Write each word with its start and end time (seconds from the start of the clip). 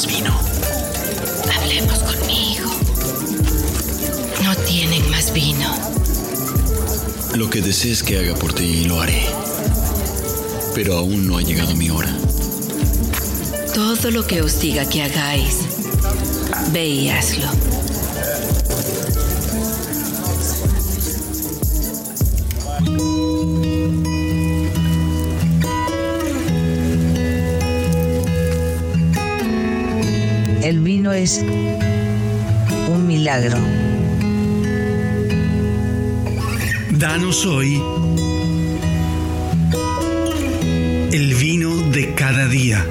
más 0.00 0.06
vino. 0.06 0.40
Hablemos 1.54 1.98
conmigo. 1.98 2.70
No 4.42 4.56
tienen 4.64 5.10
más 5.10 5.32
vino. 5.32 5.74
Lo 7.34 7.50
que 7.50 7.60
desees 7.60 8.02
que 8.02 8.18
haga 8.18 8.34
por 8.34 8.54
ti 8.54 8.84
lo 8.84 9.00
haré. 9.00 9.26
Pero 10.74 10.96
aún 10.96 11.26
no 11.26 11.36
ha 11.36 11.42
llegado 11.42 11.74
mi 11.74 11.90
hora. 11.90 12.16
Todo 13.74 14.10
lo 14.10 14.26
que 14.26 14.40
os 14.40 14.60
diga 14.60 14.88
que 14.88 15.02
hagáis, 15.02 15.66
ve 16.72 16.86
y 16.86 17.08
hazlo. 17.10 17.79
El 30.70 30.78
vino 30.78 31.12
es 31.12 31.44
un 32.88 33.04
milagro. 33.04 33.58
Danos 36.92 37.44
hoy 37.44 37.82
el 41.10 41.34
vino 41.34 41.74
de 41.90 42.14
cada 42.14 42.46
día. 42.46 42.86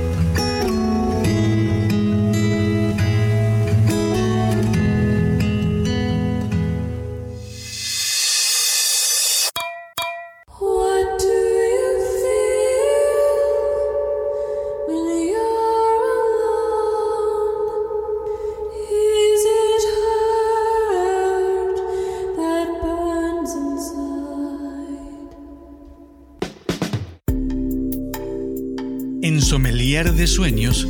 De 30.00 30.28
Sueños 30.28 30.88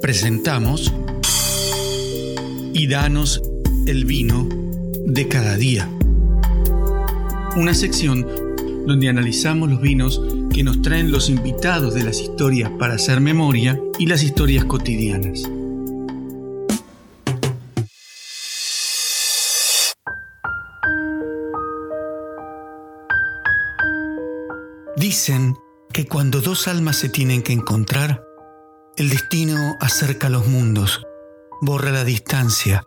presentamos 0.00 0.90
Y 2.72 2.86
danos 2.86 3.42
el 3.86 4.06
vino 4.06 4.48
de 5.04 5.28
cada 5.28 5.58
día. 5.58 5.86
Una 7.56 7.74
sección 7.74 8.26
donde 8.86 9.10
analizamos 9.10 9.68
los 9.68 9.82
vinos 9.82 10.22
que 10.50 10.64
nos 10.64 10.80
traen 10.80 11.12
los 11.12 11.28
invitados 11.28 11.92
de 11.92 12.04
las 12.04 12.20
historias 12.20 12.70
para 12.78 12.94
hacer 12.94 13.20
memoria 13.20 13.78
y 13.98 14.06
las 14.06 14.22
historias 14.22 14.64
cotidianas. 14.64 15.42
Dicen 24.96 25.54
que 25.92 26.06
cuando 26.06 26.40
dos 26.40 26.68
almas 26.68 26.96
se 26.96 27.08
tienen 27.08 27.42
que 27.42 27.52
encontrar, 27.52 28.24
el 28.96 29.10
destino 29.10 29.76
acerca 29.80 30.28
los 30.28 30.46
mundos, 30.46 31.06
borra 31.60 31.90
la 31.90 32.04
distancia, 32.04 32.86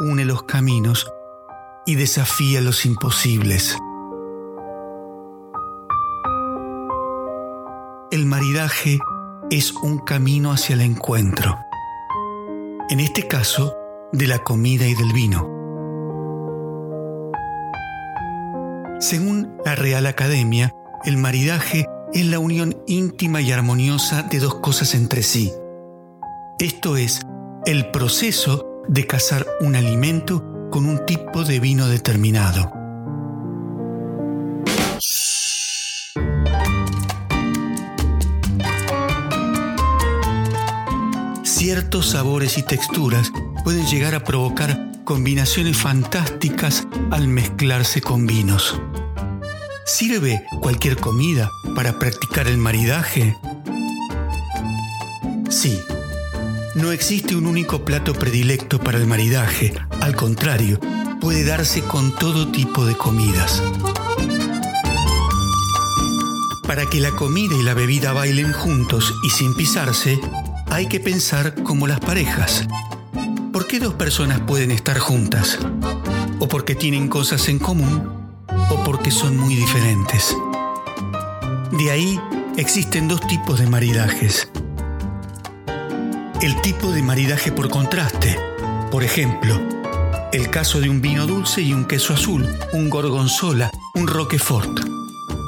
une 0.00 0.24
los 0.24 0.42
caminos 0.42 1.10
y 1.86 1.94
desafía 1.94 2.60
los 2.60 2.84
imposibles. 2.84 3.76
El 8.10 8.26
maridaje 8.26 8.98
es 9.50 9.72
un 9.72 9.98
camino 9.98 10.52
hacia 10.52 10.74
el 10.74 10.82
encuentro. 10.82 11.58
En 12.90 13.00
este 13.00 13.26
caso, 13.26 13.74
de 14.12 14.26
la 14.26 14.40
comida 14.40 14.86
y 14.86 14.94
del 14.94 15.12
vino. 15.14 15.48
Según 19.00 19.56
la 19.64 19.74
Real 19.74 20.06
Academia, 20.06 20.74
el 21.04 21.16
maridaje 21.16 21.86
es 22.14 22.26
la 22.26 22.38
unión 22.38 22.82
íntima 22.86 23.40
y 23.40 23.52
armoniosa 23.52 24.22
de 24.22 24.38
dos 24.38 24.56
cosas 24.56 24.94
entre 24.94 25.22
sí. 25.22 25.52
Esto 26.58 26.96
es, 26.96 27.20
el 27.64 27.90
proceso 27.90 28.82
de 28.88 29.06
cazar 29.06 29.46
un 29.60 29.76
alimento 29.76 30.68
con 30.70 30.86
un 30.86 31.04
tipo 31.06 31.44
de 31.44 31.60
vino 31.60 31.88
determinado. 31.88 32.72
Ciertos 41.42 42.10
sabores 42.10 42.58
y 42.58 42.62
texturas 42.62 43.30
pueden 43.64 43.86
llegar 43.86 44.14
a 44.14 44.24
provocar 44.24 44.92
combinaciones 45.04 45.76
fantásticas 45.76 46.86
al 47.10 47.28
mezclarse 47.28 48.00
con 48.00 48.26
vinos. 48.26 48.80
¿Sirve 49.84 50.46
cualquier 50.60 50.96
comida 50.96 51.50
para 51.74 51.98
practicar 51.98 52.46
el 52.46 52.56
maridaje? 52.56 53.36
Sí. 55.50 55.80
No 56.76 56.92
existe 56.92 57.34
un 57.34 57.46
único 57.46 57.84
plato 57.84 58.14
predilecto 58.14 58.78
para 58.78 58.98
el 58.98 59.06
maridaje. 59.06 59.74
Al 60.00 60.14
contrario, 60.14 60.78
puede 61.20 61.44
darse 61.44 61.82
con 61.82 62.14
todo 62.14 62.50
tipo 62.52 62.86
de 62.86 62.96
comidas. 62.96 63.62
Para 66.66 66.86
que 66.86 67.00
la 67.00 67.10
comida 67.10 67.54
y 67.56 67.62
la 67.62 67.74
bebida 67.74 68.12
bailen 68.12 68.52
juntos 68.52 69.12
y 69.24 69.30
sin 69.30 69.54
pisarse, 69.54 70.18
hay 70.70 70.86
que 70.86 71.00
pensar 71.00 71.62
como 71.64 71.88
las 71.88 72.00
parejas. 72.00 72.66
¿Por 73.52 73.66
qué 73.66 73.80
dos 73.80 73.94
personas 73.94 74.40
pueden 74.40 74.70
estar 74.70 74.98
juntas? 74.98 75.58
¿O 76.38 76.48
porque 76.48 76.74
tienen 76.74 77.08
cosas 77.08 77.48
en 77.48 77.58
común? 77.58 78.21
¿O 78.82 78.84
porque 78.84 79.12
son 79.12 79.36
muy 79.36 79.54
diferentes? 79.54 80.36
De 81.70 81.90
ahí 81.92 82.20
existen 82.56 83.06
dos 83.06 83.20
tipos 83.20 83.60
de 83.60 83.68
maridajes. 83.68 84.50
El 86.40 86.60
tipo 86.62 86.90
de 86.90 87.00
maridaje 87.00 87.52
por 87.52 87.70
contraste. 87.70 88.36
Por 88.90 89.04
ejemplo, 89.04 89.60
el 90.32 90.50
caso 90.50 90.80
de 90.80 90.88
un 90.88 91.00
vino 91.00 91.28
dulce 91.28 91.62
y 91.62 91.72
un 91.72 91.84
queso 91.84 92.12
azul, 92.14 92.48
un 92.72 92.90
gorgonzola, 92.90 93.70
un 93.94 94.08
roquefort. 94.08 94.80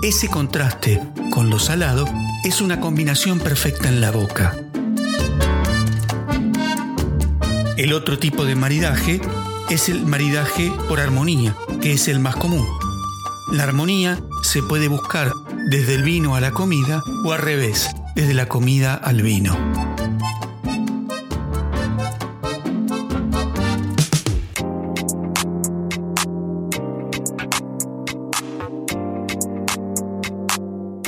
Ese 0.03 0.29
contraste 0.29 1.03
con 1.33 1.51
lo 1.51 1.59
salado 1.59 2.05
es 2.45 2.61
una 2.61 2.79
combinación 2.79 3.41
perfecta 3.41 3.89
en 3.89 4.01
la 4.01 4.13
boca. 4.13 4.57
El 7.77 7.93
otro 7.95 8.19
tipo 8.19 8.45
de 8.45 8.55
maridaje 8.55 9.21
es 9.71 9.89
el 9.89 10.07
maridaje 10.07 10.73
por 10.89 11.01
armonía, 11.01 11.57
que 11.83 11.95
es 11.95 12.07
el 12.07 12.21
más 12.21 12.37
común. 12.37 12.84
La 13.53 13.65
armonía 13.65 14.19
se 14.43 14.63
puede 14.63 14.89
buscar 14.89 15.33
desde 15.69 15.95
el 15.95 16.03
vino 16.03 16.35
a 16.35 16.41
la 16.41 16.53
comida 16.53 17.03
o 17.25 17.33
al 17.33 17.41
revés, 17.41 17.91
desde 18.17 18.35
la 18.35 18.47
comida 18.47 18.95
al 18.95 19.23
vino. 19.23 19.57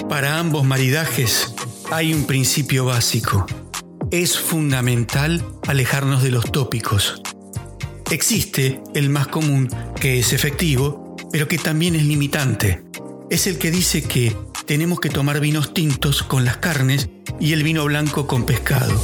Para 0.08 0.38
ambos 0.38 0.64
maridajes 0.64 1.54
hay 1.90 2.12
un 2.12 2.26
principio 2.26 2.84
básico. 2.84 3.46
Es 4.10 4.38
fundamental 4.38 5.44
alejarnos 5.66 6.22
de 6.22 6.30
los 6.30 6.52
tópicos. 6.52 7.22
Existe 8.10 8.82
el 8.94 9.10
más 9.10 9.26
común, 9.26 9.68
que 10.00 10.20
es 10.20 10.32
efectivo, 10.32 11.05
pero 11.32 11.48
que 11.48 11.58
también 11.58 11.94
es 11.94 12.04
limitante. 12.04 12.82
Es 13.30 13.46
el 13.46 13.58
que 13.58 13.70
dice 13.70 14.02
que 14.02 14.36
tenemos 14.66 15.00
que 15.00 15.10
tomar 15.10 15.40
vinos 15.40 15.74
tintos 15.74 16.22
con 16.22 16.44
las 16.44 16.58
carnes 16.58 17.08
y 17.40 17.52
el 17.52 17.62
vino 17.62 17.84
blanco 17.84 18.26
con 18.26 18.44
pescado. 18.44 19.00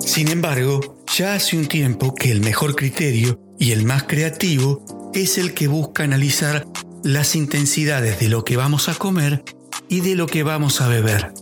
Sin 0.00 0.28
embargo, 0.28 1.04
ya 1.16 1.34
hace 1.34 1.56
un 1.56 1.66
tiempo 1.66 2.14
que 2.14 2.30
el 2.30 2.40
mejor 2.40 2.76
criterio 2.76 3.40
y 3.58 3.72
el 3.72 3.84
más 3.84 4.04
creativo 4.04 5.10
es 5.14 5.38
el 5.38 5.54
que 5.54 5.68
busca 5.68 6.04
analizar 6.04 6.66
las 7.02 7.36
intensidades 7.36 8.18
de 8.18 8.28
lo 8.28 8.44
que 8.44 8.56
vamos 8.56 8.88
a 8.88 8.94
comer 8.94 9.44
y 9.88 10.00
de 10.00 10.14
lo 10.14 10.26
que 10.26 10.42
vamos 10.42 10.80
a 10.80 10.88
beber. 10.88 11.32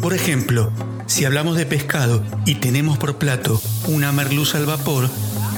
Por 0.00 0.14
ejemplo, 0.14 0.72
si 1.12 1.26
hablamos 1.26 1.58
de 1.58 1.66
pescado 1.66 2.24
y 2.46 2.54
tenemos 2.54 2.96
por 2.96 3.18
plato 3.18 3.60
una 3.86 4.12
merluza 4.12 4.56
al 4.56 4.64
vapor, 4.64 5.10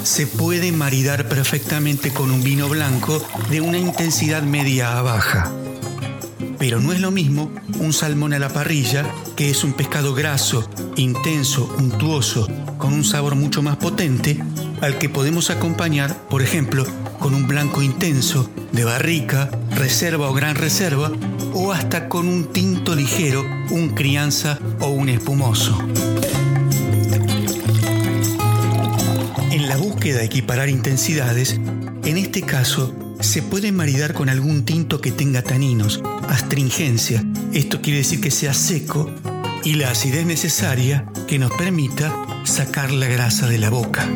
se 0.02 0.26
puede 0.26 0.72
maridar 0.72 1.28
perfectamente 1.28 2.12
con 2.12 2.32
un 2.32 2.42
vino 2.42 2.68
blanco 2.68 3.24
de 3.50 3.60
una 3.60 3.78
intensidad 3.78 4.42
media 4.42 4.98
a 4.98 5.02
baja. 5.02 5.52
Pero 6.58 6.80
no 6.80 6.92
es 6.92 7.00
lo 7.00 7.12
mismo 7.12 7.52
un 7.78 7.92
salmón 7.92 8.32
a 8.32 8.40
la 8.40 8.48
parrilla, 8.48 9.08
que 9.36 9.48
es 9.48 9.62
un 9.62 9.74
pescado 9.74 10.12
graso, 10.12 10.68
intenso, 10.96 11.72
untuoso, 11.78 12.48
con 12.76 12.92
un 12.92 13.04
sabor 13.04 13.36
mucho 13.36 13.62
más 13.62 13.76
potente, 13.76 14.42
al 14.80 14.98
que 14.98 15.08
podemos 15.08 15.50
acompañar, 15.50 16.26
por 16.28 16.42
ejemplo, 16.42 16.84
con 17.19 17.34
un 17.34 17.46
blanco 17.46 17.82
intenso, 17.82 18.50
de 18.72 18.84
barrica, 18.84 19.50
reserva 19.70 20.28
o 20.28 20.34
gran 20.34 20.56
reserva, 20.56 21.12
o 21.52 21.72
hasta 21.72 22.08
con 22.08 22.28
un 22.28 22.52
tinto 22.52 22.94
ligero, 22.94 23.44
un 23.70 23.90
crianza 23.90 24.58
o 24.81 24.88
un 24.88 25.08
espumoso. 25.08 25.78
En 29.50 29.69
la 29.69 29.76
búsqueda 29.76 30.19
de 30.19 30.25
equiparar 30.25 30.69
intensidades, 30.69 31.61
en 32.05 32.19
este 32.19 32.43
caso 32.43 32.94
se 33.20 33.43
puede 33.43 33.72
maridar 33.72 34.12
con 34.12 34.28
algún 34.28 34.64
tinto 34.64 35.00
que 35.00 35.12
tenga 35.12 35.43
taninos, 35.43 36.02
astringencia, 36.28 37.25
esto 37.52 37.81
quiere 37.81 37.99
decir 37.99 38.20
que 38.20 38.31
sea 38.31 38.52
seco, 38.52 39.11
y 39.64 39.75
la 39.75 39.90
acidez 39.90 40.26
necesaria 40.26 41.06
que 41.26 41.38
nos 41.38 41.50
permita 41.52 42.14
sacar 42.44 42.90
la 42.90 43.06
grasa 43.06 43.46
de 43.46 43.58
la 43.58 43.70
boca. 43.70 44.06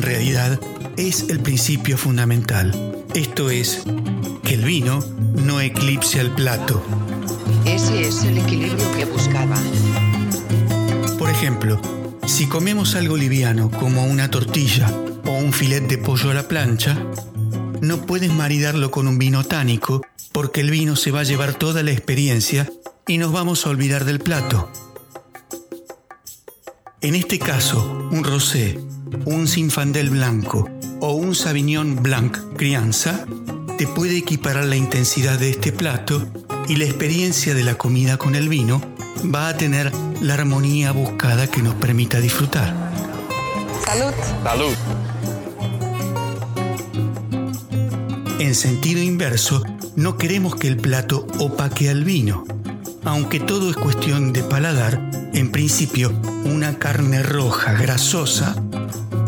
En 0.00 0.06
realidad, 0.06 0.58
es 0.96 1.28
el 1.28 1.40
principio 1.40 1.98
fundamental. 1.98 3.04
Esto 3.14 3.50
es, 3.50 3.82
que 4.42 4.54
el 4.54 4.64
vino 4.64 5.04
no 5.34 5.60
eclipse 5.60 6.20
al 6.20 6.34
plato. 6.34 6.82
Ese 7.66 8.08
es 8.08 8.24
el 8.24 8.38
equilibrio 8.38 8.90
que 8.96 9.04
buscaba. 9.04 9.58
Por 11.18 11.28
ejemplo, 11.28 11.78
si 12.24 12.46
comemos 12.46 12.94
algo 12.94 13.18
liviano 13.18 13.70
como 13.70 14.06
una 14.06 14.30
tortilla 14.30 14.90
o 15.26 15.32
un 15.32 15.52
filet 15.52 15.86
de 15.86 15.98
pollo 15.98 16.30
a 16.30 16.34
la 16.34 16.48
plancha, 16.48 16.96
no 17.82 18.06
puedes 18.06 18.32
maridarlo 18.32 18.90
con 18.90 19.06
un 19.06 19.18
vino 19.18 19.44
tánico 19.44 20.00
porque 20.32 20.62
el 20.62 20.70
vino 20.70 20.96
se 20.96 21.10
va 21.10 21.20
a 21.20 21.24
llevar 21.24 21.52
toda 21.52 21.82
la 21.82 21.90
experiencia 21.90 22.72
y 23.06 23.18
nos 23.18 23.32
vamos 23.32 23.66
a 23.66 23.68
olvidar 23.68 24.06
del 24.06 24.20
plato. 24.20 24.72
En 27.02 27.14
este 27.14 27.38
caso, 27.38 28.08
un 28.10 28.22
rosé, 28.22 28.78
un 29.24 29.48
sinfandel 29.48 30.10
blanco 30.10 30.68
o 31.00 31.12
un 31.14 31.34
sauvignon 31.34 32.02
blanc 32.02 32.36
crianza 32.58 33.24
te 33.78 33.86
puede 33.86 34.18
equiparar 34.18 34.66
la 34.66 34.76
intensidad 34.76 35.38
de 35.38 35.48
este 35.48 35.72
plato 35.72 36.28
y 36.68 36.76
la 36.76 36.84
experiencia 36.84 37.54
de 37.54 37.64
la 37.64 37.76
comida 37.76 38.18
con 38.18 38.34
el 38.34 38.50
vino 38.50 38.82
va 39.34 39.48
a 39.48 39.56
tener 39.56 39.90
la 40.20 40.34
armonía 40.34 40.92
buscada 40.92 41.46
que 41.46 41.62
nos 41.62 41.74
permita 41.76 42.20
disfrutar. 42.20 42.92
Salud. 43.86 44.12
Salud. 44.44 44.74
En 48.40 48.54
sentido 48.54 49.00
inverso, 49.00 49.62
no 49.96 50.18
queremos 50.18 50.54
que 50.54 50.68
el 50.68 50.76
plato 50.76 51.26
opaque 51.38 51.88
al 51.88 52.04
vino. 52.04 52.44
Aunque 53.04 53.40
todo 53.40 53.70
es 53.70 53.76
cuestión 53.76 54.34
de 54.34 54.42
paladar, 54.42 55.19
en 55.32 55.50
principio 55.50 56.12
una 56.44 56.78
carne 56.78 57.22
roja 57.22 57.72
grasosa 57.72 58.54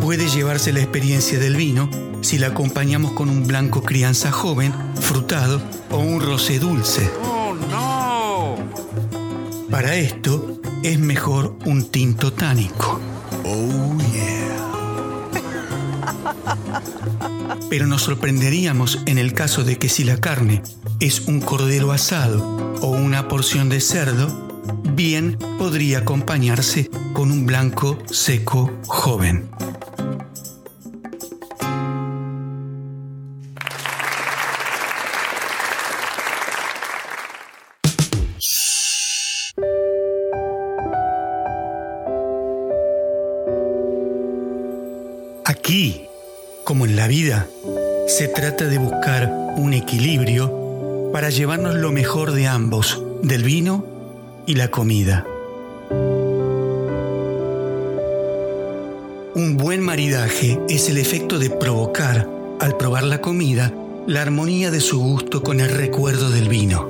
puede 0.01 0.29
llevarse 0.29 0.73
la 0.73 0.81
experiencia 0.81 1.39
del 1.39 1.57
vino 1.57 1.89
si 2.23 2.39
la 2.39 2.49
acompañamos 2.49 3.13
con 3.13 3.29
un 3.29 3.47
blanco 3.47 3.83
crianza 3.83 4.31
joven, 4.31 4.73
frutado 5.01 5.61
o 5.91 5.99
un 5.99 6.21
rosé 6.21 6.59
dulce. 6.59 7.11
Oh, 7.25 7.55
no. 7.71 8.57
Para 9.71 9.97
esto 9.97 10.61
es 10.83 10.99
mejor 10.99 11.57
un 11.65 11.91
tinto 11.91 12.33
tánico. 12.33 13.01
Oh 13.45 13.99
yeah. 14.13 14.43
Pero 17.71 17.87
nos 17.87 18.03
sorprenderíamos 18.03 19.01
en 19.07 19.19
el 19.19 19.33
caso 19.33 19.65
de 19.65 19.79
que 19.79 19.89
si 19.89 20.05
la 20.05 20.19
carne 20.19 20.63
es 21.01 21.23
un 21.23 21.41
cordero 21.41 21.93
asado 21.93 22.77
o 22.83 22.89
una 22.89 23.29
porción 23.29 23.69
de 23.69 23.81
cerdo, 23.81 24.52
bien 24.95 25.39
podría 25.59 25.99
acompañarse 25.99 26.91
con 27.13 27.31
un 27.31 27.47
blanco 27.47 27.99
seco 28.11 28.71
joven. 28.87 29.49
Aquí, 45.45 46.07
como 46.65 46.87
en 46.87 46.97
la 46.97 47.09
vida, 47.09 47.49
se 48.09 48.29
trata 48.29 48.67
de 48.67 48.79
buscar 48.79 49.31
un 49.57 49.75
equilibrio 49.75 51.11
para 51.13 51.31
llevarnos 51.31 51.75
lo 51.77 51.93
mejor 51.93 52.33
de 52.33 52.47
ambos, 52.47 53.03
del 53.23 53.43
vino 53.43 53.92
y 54.47 54.55
la 54.55 54.69
comida. 54.69 55.25
Un 59.35 59.57
buen 59.57 59.81
maridaje 59.81 60.61
es 60.69 60.89
el 60.89 60.99
efecto 60.99 61.39
de 61.39 61.51
provocar, 61.51 62.29
al 62.61 62.77
probar 62.77 63.05
la 63.05 63.21
comida, 63.21 63.73
la 64.07 64.23
armonía 64.23 64.71
de 64.71 64.81
su 64.81 65.01
gusto 65.01 65.43
con 65.43 65.61
el 65.61 65.71
recuerdo 65.71 66.31
del 66.31 66.49
vino. 66.49 66.89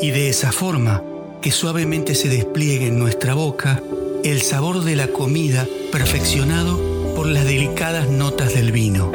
Y 0.00 0.10
de 0.10 0.28
esa 0.28 0.52
forma, 0.52 1.02
que 1.40 1.50
suavemente 1.50 2.14
se 2.14 2.28
despliegue 2.28 2.88
en 2.88 2.98
nuestra 2.98 3.34
boca 3.34 3.82
el 4.24 4.42
sabor 4.42 4.82
de 4.82 4.96
la 4.96 5.08
comida 5.08 5.66
perfeccionado 5.92 7.14
por 7.14 7.26
las 7.26 7.44
delicadas 7.44 8.08
notas 8.08 8.54
del 8.54 8.72
vino. 8.72 9.12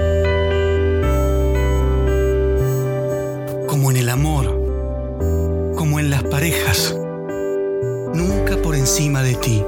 Como 3.67 3.91
en 3.91 3.97
el 3.97 4.09
amor, 4.09 4.45
como 5.75 5.99
en 5.99 6.09
las 6.09 6.23
parejas, 6.23 6.95
encima 8.83 9.23
de 9.23 9.35
ti, 9.35 9.63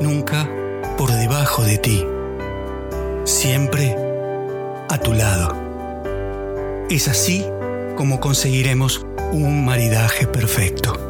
nunca 0.00 0.48
por 0.96 1.12
debajo 1.12 1.62
de 1.62 1.76
ti, 1.76 2.06
siempre 3.24 3.94
a 4.88 4.96
tu 4.96 5.12
lado. 5.12 5.54
Es 6.88 7.06
así 7.06 7.44
como 7.96 8.20
conseguiremos 8.20 9.04
un 9.30 9.66
maridaje 9.66 10.26
perfecto. 10.26 11.03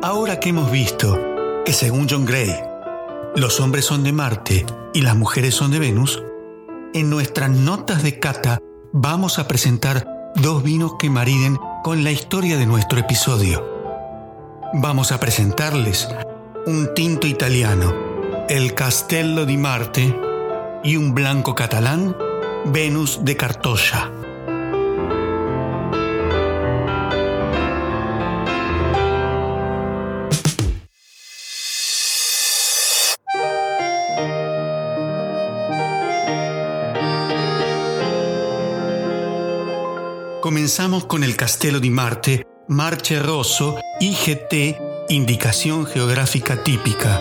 Ahora 0.00 0.38
que 0.38 0.50
hemos 0.50 0.70
visto 0.70 1.18
que 1.64 1.72
según 1.72 2.06
John 2.08 2.24
Gray, 2.24 2.54
los 3.34 3.58
hombres 3.58 3.84
son 3.84 4.04
de 4.04 4.12
Marte 4.12 4.64
y 4.94 5.00
las 5.00 5.16
mujeres 5.16 5.56
son 5.56 5.72
de 5.72 5.80
Venus, 5.80 6.22
en 6.94 7.10
nuestras 7.10 7.50
notas 7.50 8.04
de 8.04 8.20
cata 8.20 8.60
vamos 8.92 9.40
a 9.40 9.48
presentar 9.48 10.06
dos 10.36 10.62
vinos 10.62 10.92
que 11.00 11.10
mariden 11.10 11.58
con 11.82 12.04
la 12.04 12.12
historia 12.12 12.56
de 12.56 12.66
nuestro 12.66 13.00
episodio. 13.00 13.68
Vamos 14.72 15.10
a 15.10 15.18
presentarles 15.18 16.08
un 16.64 16.94
tinto 16.94 17.26
italiano, 17.26 17.92
el 18.48 18.74
Castello 18.74 19.46
di 19.46 19.56
Marte, 19.56 20.16
y 20.84 20.96
un 20.96 21.12
blanco 21.12 21.56
catalán, 21.56 22.16
Venus 22.66 23.24
de 23.24 23.36
Cartoya. 23.36 24.12
Comenzamos 40.78 41.06
con 41.06 41.24
el 41.24 41.34
Castello 41.34 41.80
di 41.80 41.90
Marte, 41.90 42.46
Marche 42.68 43.18
Rosso, 43.18 43.80
IGT, 43.98 45.08
Indicación 45.08 45.86
Geográfica 45.86 46.62
Típica. 46.62 47.20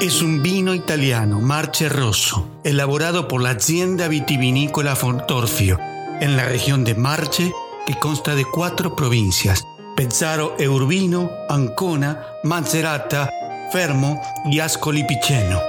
Es 0.00 0.22
un 0.22 0.42
vino 0.42 0.72
italiano, 0.72 1.38
Marche 1.38 1.90
Rosso, 1.90 2.48
elaborado 2.64 3.28
por 3.28 3.42
la 3.42 3.50
Hacienda 3.50 4.08
Vitivinícola 4.08 4.96
Fontorfio, 4.96 5.78
en 6.22 6.38
la 6.38 6.46
región 6.46 6.82
de 6.82 6.94
Marche, 6.94 7.52
que 7.86 7.98
consta 7.98 8.34
de 8.34 8.46
cuatro 8.46 8.96
provincias, 8.96 9.62
Pezzaro 9.96 10.56
Urbino, 10.66 11.30
Ancona, 11.50 12.24
Macerata, 12.42 13.28
Fermo 13.70 14.18
y 14.50 14.60
Ascoli 14.60 15.04
Piceno. 15.04 15.60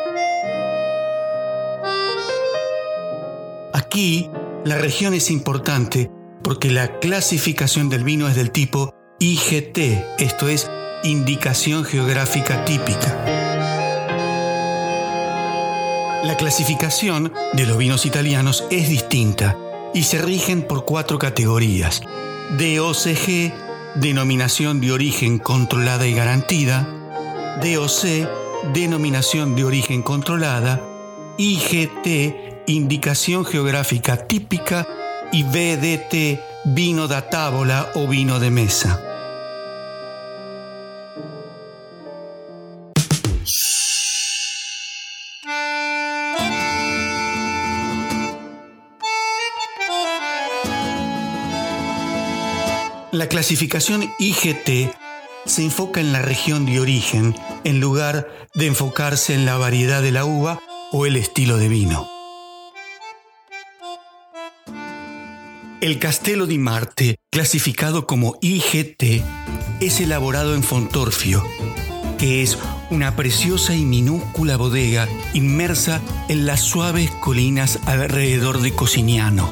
Aquí, 3.73 4.31
la 4.63 4.77
región 4.77 5.13
es 5.13 5.31
importante 5.31 6.11
porque 6.43 6.69
la 6.69 6.99
clasificación 6.99 7.89
del 7.89 8.03
vino 8.03 8.27
es 8.27 8.35
del 8.35 8.51
tipo 8.51 8.93
IGT, 9.19 9.77
esto 10.19 10.49
es 10.49 10.69
Indicación 11.03 11.83
Geográfica 11.83 12.63
Típica. 12.65 13.41
La 16.23 16.37
clasificación 16.37 17.33
de 17.53 17.65
los 17.65 17.77
vinos 17.77 18.05
italianos 18.05 18.65
es 18.69 18.89
distinta 18.89 19.57
y 19.93 20.03
se 20.03 20.21
rigen 20.21 20.61
por 20.61 20.85
cuatro 20.85 21.17
categorías. 21.17 22.01
DOCG, 22.51 23.53
denominación 23.95 24.79
de 24.79 24.91
origen 24.91 25.39
controlada 25.39 26.05
y 26.05 26.13
garantida. 26.13 26.87
DOC, 27.63 28.73
denominación 28.73 29.55
de 29.55 29.63
origen 29.63 30.03
controlada. 30.03 30.81
IGT, 31.37 32.50
indicación 32.67 33.45
geográfica 33.45 34.17
típica. 34.27 34.87
Y 35.31 35.43
VDT, 35.43 36.39
vino 36.65 37.07
da 37.07 37.29
tábola 37.29 37.91
o 37.95 38.07
vino 38.07 38.39
de 38.39 38.51
mesa. 38.51 39.01
La 53.11 53.27
clasificación 53.27 54.11
IGT 54.19 54.93
se 55.45 55.63
enfoca 55.63 55.99
en 55.99 56.13
la 56.13 56.21
región 56.21 56.65
de 56.65 56.79
origen 56.79 57.35
en 57.63 57.79
lugar 57.79 58.29
de 58.55 58.67
enfocarse 58.67 59.33
en 59.33 59.45
la 59.45 59.57
variedad 59.57 60.01
de 60.01 60.11
la 60.11 60.25
uva 60.25 60.59
o 60.91 61.05
el 61.05 61.17
estilo 61.17 61.57
de 61.57 61.67
vino. 61.67 62.10
El 65.81 65.97
Castello 65.97 66.45
di 66.45 66.59
Marte, 66.59 67.15
clasificado 67.31 68.05
como 68.05 68.37
IGT, 68.39 69.23
es 69.79 69.99
elaborado 69.99 70.53
en 70.53 70.61
Fontorfio, 70.61 71.43
que 72.19 72.43
es 72.43 72.59
una 72.91 73.15
preciosa 73.15 73.75
y 73.75 73.83
minúscula 73.83 74.57
bodega 74.57 75.09
inmersa 75.33 75.99
en 76.29 76.45
las 76.45 76.59
suaves 76.59 77.09
colinas 77.09 77.79
alrededor 77.87 78.61
de 78.61 78.75
Cosignano, 78.75 79.51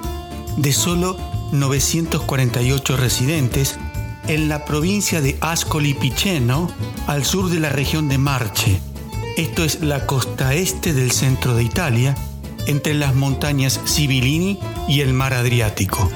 de 0.56 0.72
solo 0.72 1.18
948 1.52 2.96
residentes 2.96 3.80
en 4.28 4.50
la 4.50 4.66
provincia 4.66 5.22
de 5.22 5.36
Ascoli 5.42 5.96
Piceno, 5.96 6.70
al 7.08 7.26
sur 7.26 7.50
de 7.50 7.60
la 7.60 7.70
región 7.70 8.08
de 8.08 8.20
Marche. 8.20 8.80
Esto 9.36 9.64
es 9.64 9.82
la 9.82 10.06
costa 10.06 10.54
este 10.54 10.94
del 10.94 11.10
centro 11.10 11.56
de 11.56 11.64
Italia, 11.64 12.14
entre 12.70 12.94
las 12.94 13.16
montañas 13.16 13.82
Sibilini 13.86 14.60
y 14.88 15.02
el 15.02 15.12
mar 15.12 15.34
Adriático. 15.34 16.08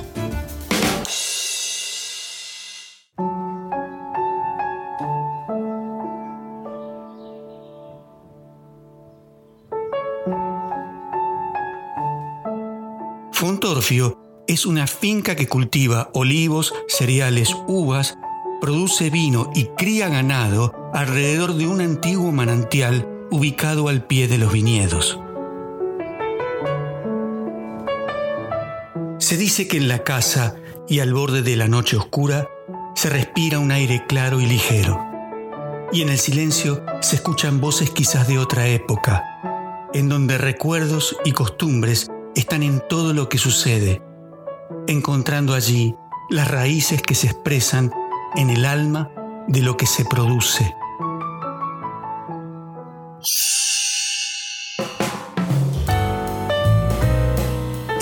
Fontorfio 13.31 14.19
es 14.47 14.67
una 14.67 14.85
finca 14.85 15.35
que 15.35 15.47
cultiva 15.47 16.11
olivos, 16.13 16.71
cereales, 16.87 17.55
uvas, 17.67 18.15
produce 18.61 19.09
vino 19.09 19.49
y 19.55 19.65
cría 19.75 20.07
ganado 20.07 20.91
alrededor 20.93 21.55
de 21.55 21.65
un 21.65 21.81
antiguo 21.81 22.31
manantial 22.31 23.09
ubicado 23.31 23.87
al 23.87 24.05
pie 24.05 24.27
de 24.27 24.37
los 24.37 24.53
viñedos. 24.53 25.22
Se 29.33 29.39
dice 29.39 29.67
que 29.67 29.77
en 29.77 29.87
la 29.87 30.03
casa 30.03 30.57
y 30.87 30.99
al 30.99 31.11
borde 31.11 31.41
de 31.41 31.55
la 31.55 31.67
noche 31.67 31.97
oscura 31.97 32.47
se 32.93 33.09
respira 33.09 33.57
un 33.57 33.71
aire 33.71 34.05
claro 34.07 34.39
y 34.39 34.45
ligero, 34.45 35.03
y 35.91 36.03
en 36.03 36.09
el 36.09 36.19
silencio 36.19 36.85
se 37.01 37.15
escuchan 37.15 37.59
voces 37.59 37.89
quizás 37.89 38.27
de 38.27 38.37
otra 38.37 38.67
época, 38.67 39.23
en 39.91 40.07
donde 40.07 40.37
recuerdos 40.37 41.17
y 41.25 41.31
costumbres 41.31 42.11
están 42.35 42.61
en 42.61 42.79
todo 42.87 43.15
lo 43.15 43.27
que 43.27 43.39
sucede, 43.39 44.03
encontrando 44.85 45.55
allí 45.55 45.95
las 46.29 46.51
raíces 46.51 47.01
que 47.01 47.15
se 47.15 47.25
expresan 47.25 47.91
en 48.35 48.51
el 48.51 48.65
alma 48.65 49.09
de 49.47 49.61
lo 49.63 49.77
que 49.77 49.87
se 49.87 50.05
produce. 50.05 50.75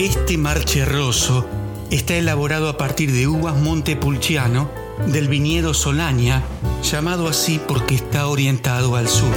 Este 0.01 0.35
marcherroso 0.35 1.45
está 1.91 2.15
elaborado 2.15 2.69
a 2.69 2.75
partir 2.75 3.11
de 3.11 3.27
uvas 3.27 3.55
Montepulciano 3.55 4.67
del 5.05 5.27
viñedo 5.27 5.75
Solania, 5.75 6.41
llamado 6.81 7.27
así 7.27 7.61
porque 7.67 7.93
está 7.93 8.25
orientado 8.25 8.95
al 8.95 9.07
sur. 9.07 9.31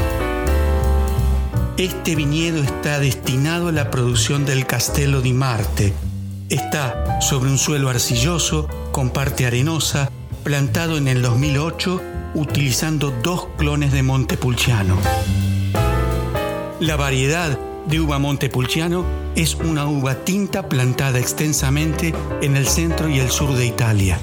Este 1.76 2.16
viñedo 2.16 2.62
está 2.62 2.98
destinado 2.98 3.68
a 3.68 3.72
la 3.72 3.90
producción 3.90 4.46
del 4.46 4.64
Castello 4.64 5.20
di 5.20 5.34
Marte. 5.34 5.92
Está 6.48 7.20
sobre 7.20 7.50
un 7.50 7.58
suelo 7.58 7.90
arcilloso 7.90 8.66
con 8.90 9.10
parte 9.10 9.44
arenosa, 9.44 10.10
plantado 10.44 10.96
en 10.96 11.08
el 11.08 11.20
2008 11.20 12.00
utilizando 12.32 13.10
dos 13.22 13.48
clones 13.58 13.92
de 13.92 14.02
Montepulciano. 14.02 14.96
La 16.80 16.96
variedad 16.96 17.58
de 17.86 18.00
uva 18.00 18.18
Montepulciano 18.18 19.23
es 19.36 19.54
una 19.56 19.86
uva 19.86 20.14
tinta 20.14 20.68
plantada 20.68 21.18
extensamente 21.18 22.14
en 22.40 22.56
el 22.56 22.66
centro 22.66 23.08
y 23.08 23.18
el 23.18 23.30
sur 23.30 23.54
de 23.54 23.66
Italia. 23.66 24.18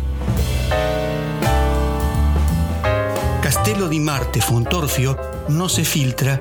Castello 3.42 3.90
di 3.90 4.00
Marte 4.00 4.42
Fontorfio 4.42 5.18
no 5.50 5.68
se 5.68 5.84
filtra 5.84 6.40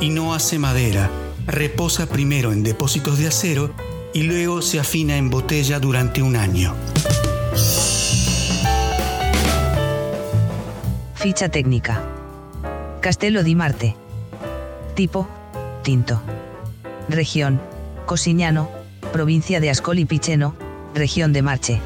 y 0.00 0.10
no 0.10 0.34
hace 0.34 0.58
madera. 0.58 1.10
Reposa 1.46 2.06
primero 2.06 2.52
en 2.52 2.62
depósitos 2.62 3.18
de 3.18 3.26
acero 3.26 3.72
y 4.14 4.22
luego 4.22 4.62
se 4.62 4.78
afina 4.78 5.16
en 5.16 5.28
botella 5.28 5.80
durante 5.80 6.22
un 6.22 6.36
año. 6.36 6.74
Ficha 11.14 11.48
técnica. 11.48 12.02
Castello 13.00 13.42
di 13.42 13.54
Marte. 13.54 13.96
Tipo, 14.94 15.28
tinto. 15.82 16.20
Región, 17.08 17.60
Cosignano, 18.12 18.68
provincia 19.10 19.58
de 19.58 19.70
Ascoli 19.70 20.04
Piceno, 20.04 20.54
región 20.92 21.32
de 21.32 21.40
Marche. 21.40 21.80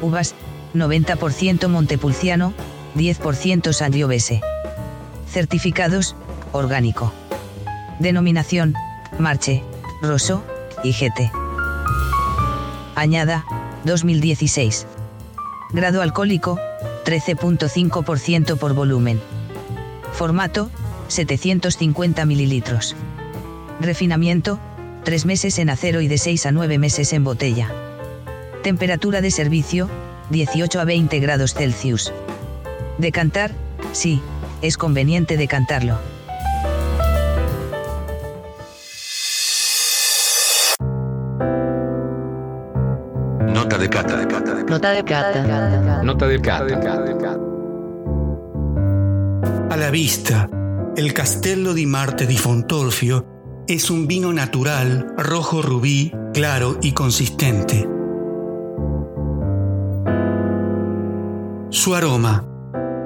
Uvas, 0.00 0.36
90% 0.72 1.66
Montepulciano, 1.66 2.54
10% 2.94 3.72
Sangiovese. 3.72 4.40
Certificados, 5.28 6.14
orgánico. 6.52 7.12
Denominación, 7.98 8.74
Marche, 9.18 9.64
Rosso, 10.00 10.44
IGT. 10.84 11.32
Añada, 12.94 13.44
2016. 13.84 14.86
Grado 15.72 16.02
alcohólico, 16.02 16.60
13.5% 17.04 18.56
por 18.58 18.74
volumen. 18.74 19.20
Formato, 20.12 20.70
750 21.08 22.24
mililitros. 22.26 22.94
Refinamiento, 23.82 24.60
3 25.04 25.26
meses 25.26 25.58
en 25.58 25.70
acero 25.70 26.00
y 26.00 26.08
de 26.08 26.18
6 26.18 26.46
a 26.46 26.52
9 26.52 26.78
meses 26.78 27.12
en 27.12 27.24
botella. 27.24 27.70
Temperatura 28.62 29.20
de 29.20 29.30
servicio, 29.30 29.90
18 30.30 30.80
a 30.80 30.84
20 30.84 31.18
grados 31.18 31.54
Celsius. 31.54 32.12
Decantar, 32.98 33.50
sí, 33.92 34.20
es 34.62 34.76
conveniente 34.76 35.36
decantarlo. 35.36 35.98
Nota 43.48 43.78
de 43.78 43.88
cata. 43.88 44.16
Nota 44.68 44.90
de 44.92 45.04
cata. 45.04 46.02
Nota 46.02 46.26
del 46.28 46.40
cata. 46.40 47.38
A 49.70 49.76
la 49.76 49.90
vista, 49.90 50.48
el 50.96 51.12
Castello 51.12 51.72
di 51.72 51.86
Marte 51.86 52.26
di 52.26 52.36
Fontorfio 52.36 53.31
es 53.72 53.90
un 53.90 54.06
vino 54.06 54.34
natural, 54.34 55.14
rojo 55.16 55.62
rubí, 55.62 56.12
claro 56.34 56.78
y 56.82 56.92
consistente. 56.92 57.88
Su 61.70 61.94
aroma 61.94 62.46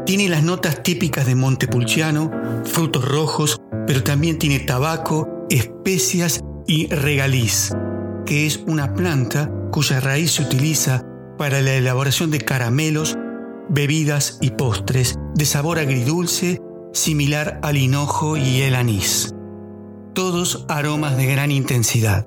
tiene 0.06 0.28
las 0.28 0.42
notas 0.42 0.82
típicas 0.82 1.24
de 1.26 1.36
Montepulciano, 1.36 2.32
frutos 2.64 3.04
rojos, 3.04 3.60
pero 3.86 4.02
también 4.02 4.38
tiene 4.38 4.58
tabaco, 4.58 5.46
especias 5.50 6.40
y 6.66 6.88
regaliz, 6.88 7.72
que 8.24 8.46
es 8.46 8.64
una 8.66 8.94
planta 8.94 9.52
cuya 9.70 10.00
raíz 10.00 10.32
se 10.32 10.42
utiliza 10.42 11.04
para 11.38 11.60
la 11.60 11.74
elaboración 11.74 12.32
de 12.32 12.40
caramelos, 12.40 13.16
bebidas 13.68 14.38
y 14.40 14.50
postres 14.50 15.16
de 15.36 15.44
sabor 15.44 15.78
agridulce 15.78 16.60
similar 16.92 17.60
al 17.62 17.76
hinojo 17.76 18.36
y 18.36 18.62
el 18.62 18.74
anís. 18.74 19.35
Todos 20.16 20.64
aromas 20.70 21.18
de 21.18 21.26
gran 21.26 21.50
intensidad. 21.50 22.26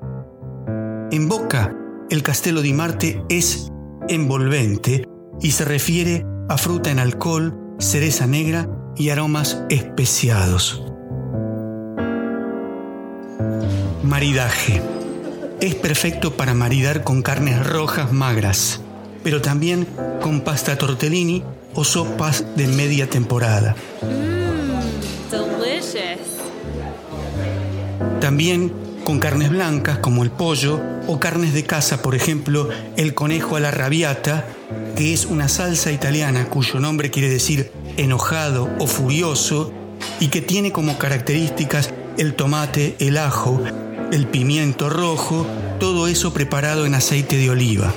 En 1.12 1.28
boca, 1.28 1.76
el 2.12 2.22
Castello 2.22 2.62
di 2.62 2.72
Marte 2.72 3.24
es 3.30 3.72
envolvente 4.08 5.10
y 5.42 5.50
se 5.50 5.66
refiere 5.66 6.24
a 6.50 6.60
fruta 6.60 6.92
en 6.92 7.00
alcohol, 7.00 7.58
cereza 7.80 8.28
negra 8.28 8.70
y 8.96 9.10
aromas 9.10 9.64
especiados. 9.72 10.84
Maridaje. 14.04 14.84
Es 15.60 15.74
perfecto 15.74 16.38
para 16.38 16.54
maridar 16.54 17.04
con 17.04 17.24
carnes 17.24 17.66
rojas 17.66 18.14
magras, 18.14 18.82
pero 19.24 19.42
también 19.42 19.88
con 20.22 20.42
pasta 20.42 20.78
tortellini 20.78 21.44
o 21.74 21.84
sopas 21.84 22.46
de 22.56 22.68
media 22.68 23.10
temporada. 23.10 23.76
También 28.22 28.72
con 29.06 29.20
carnes 29.20 29.50
blancas 29.50 30.00
como 30.00 30.24
el 30.24 30.30
pollo 30.30 30.82
o 31.08 31.20
carnes 31.20 31.54
de 31.54 31.64
casa, 31.64 32.02
por 32.02 32.16
ejemplo, 32.16 32.70
el 32.98 33.14
conejo 33.14 33.56
a 33.56 33.60
la 33.60 33.72
rabiata, 33.72 34.46
que 34.96 35.14
es 35.14 35.26
una 35.26 35.48
salsa 35.48 35.92
italiana 35.92 36.46
cuyo 36.46 36.80
nombre 36.80 37.10
quiere 37.10 37.30
decir 37.30 37.72
enojado 37.98 38.70
o 38.78 38.88
furioso 38.88 39.72
y 40.20 40.28
que 40.28 40.42
tiene 40.42 40.72
como 40.72 40.98
características 40.98 41.94
el 42.18 42.36
tomate, 42.36 42.98
el 43.00 43.18
ajo, 43.18 43.62
el 44.12 44.28
pimiento 44.28 44.90
rojo, 44.90 45.46
todo 45.80 46.08
eso 46.08 46.34
preparado 46.34 46.86
en 46.86 46.96
aceite 46.96 47.38
de 47.38 47.50
oliva. 47.50 47.94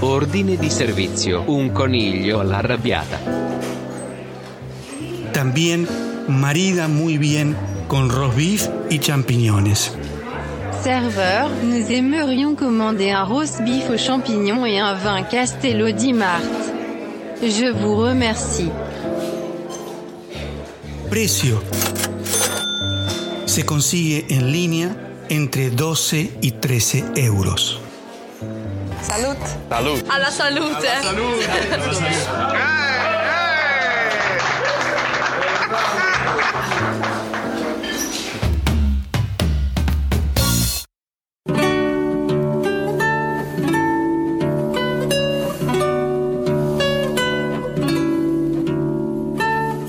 Ordine 0.00 0.56
di 0.56 0.70
servizio, 0.70 1.42
un 1.42 1.70
coniglio 1.70 2.40
all'arrabbiata. 2.40 3.20
También 5.32 5.88
marida 6.28 6.88
muy 6.88 7.18
bien 7.18 7.56
con 7.92 8.08
roast 8.08 8.36
beef 8.36 8.68
y 8.88 8.98
champiñones. 8.98 9.92
Serveur, 10.82 11.50
nous 11.62 11.90
aimerions 11.90 12.54
commander 12.54 13.10
un 13.10 13.24
roast 13.24 13.60
beef 13.64 13.90
aux 13.90 13.98
champignons 13.98 14.64
et 14.64 14.78
un 14.78 14.94
vin 14.94 15.22
Castello 15.24 15.90
di 15.92 16.14
Marte. 16.14 16.72
Je 17.42 17.70
vous 17.70 17.96
remercie. 17.96 18.70
Precio. 21.10 21.60
Se 23.44 23.60
consigue 23.60 24.24
en 24.30 24.50
línea 24.50 24.88
entre 25.30 25.68
12 25.68 26.30
y 26.40 26.52
13 26.52 27.04
euros. 27.18 27.78
Salud. 29.02 29.36
Salud. 29.68 30.02
A 30.08 30.18
la 30.18 30.30
salud. 30.30 30.72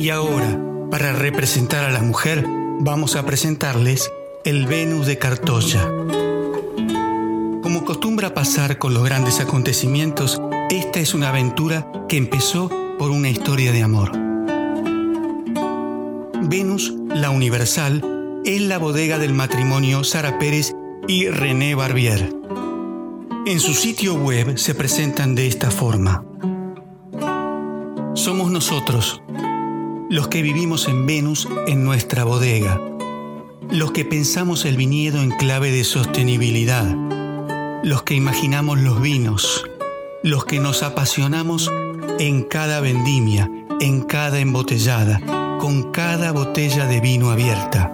Y 0.03 0.09
ahora, 0.09 0.59
para 0.91 1.13
representar 1.13 1.85
a 1.85 1.89
la 1.89 2.01
mujer, 2.01 2.45
vamos 2.81 3.15
a 3.15 3.25
presentarles 3.25 4.11
el 4.43 4.67
Venus 4.67 5.07
de 5.07 5.17
Cartoya. 5.17 5.89
Como 7.61 7.79
acostumbra 7.79 8.33
pasar 8.33 8.79
con 8.79 8.93
los 8.93 9.05
grandes 9.05 9.39
acontecimientos, 9.39 10.41
esta 10.69 10.99
es 10.99 11.13
una 11.13 11.29
aventura 11.29 11.89
que 12.09 12.17
empezó 12.17 12.69
por 12.99 13.11
una 13.11 13.29
historia 13.29 13.71
de 13.71 13.81
amor. 13.81 14.11
Venus, 16.41 16.93
la 17.07 17.29
Universal, 17.29 18.41
es 18.43 18.59
la 18.59 18.79
bodega 18.79 19.19
del 19.19 19.31
matrimonio 19.31 20.03
Sara 20.03 20.37
Pérez 20.37 20.73
y 21.07 21.29
René 21.29 21.75
Barbier. 21.75 22.29
En 23.45 23.61
su 23.61 23.73
sitio 23.73 24.15
web 24.15 24.57
se 24.57 24.75
presentan 24.75 25.33
de 25.33 25.47
esta 25.47 25.71
forma. 25.71 26.25
Somos 28.15 28.51
nosotros, 28.51 29.22
los 30.13 30.27
que 30.27 30.43
vivimos 30.43 30.87
en 30.87 31.07
Venus 31.07 31.47
en 31.65 31.83
nuestra 31.83 32.23
bodega, 32.23 32.79
los 33.71 33.93
que 33.93 34.05
pensamos 34.05 34.63
el 34.63 34.77
viñedo 34.77 35.19
en 35.23 35.31
clave 35.31 35.71
de 35.71 35.83
sostenibilidad, 35.83 36.85
los 37.83 38.03
que 38.03 38.13
imaginamos 38.13 38.79
los 38.79 39.01
vinos, 39.01 39.65
los 40.21 40.45
que 40.45 40.59
nos 40.59 40.83
apasionamos 40.83 41.71
en 42.19 42.43
cada 42.43 42.79
vendimia, 42.79 43.49
en 43.79 44.03
cada 44.03 44.39
embotellada, 44.39 45.19
con 45.59 45.91
cada 45.91 46.31
botella 46.31 46.85
de 46.85 47.01
vino 47.01 47.31
abierta. 47.31 47.91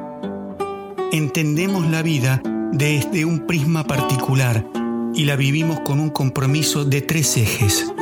Entendemos 1.14 1.88
la 1.88 2.02
vida 2.02 2.42
desde 2.74 3.24
un 3.24 3.48
prisma 3.48 3.86
particular 3.86 4.70
y 5.16 5.24
la 5.24 5.38
vivimos 5.38 5.80
con 5.86 6.02
un 6.02 6.10
compromiso 6.10 6.84
de 6.84 7.02
tres 7.02 7.38
ejes, 7.38 7.94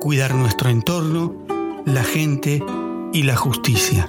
cuidar 0.00 0.34
nuestro 0.34 0.70
entorno, 0.70 1.36
la 1.84 2.02
gente 2.02 2.64
y 3.12 3.22
la 3.22 3.36
justicia. 3.36 4.08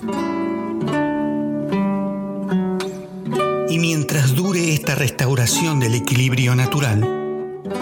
Y 3.70 3.80
mientras 3.80 4.36
dure 4.36 4.74
esta 4.74 4.96
restauración 4.96 5.80
del 5.80 5.96
equilibrio 5.96 6.56
natural, 6.56 7.04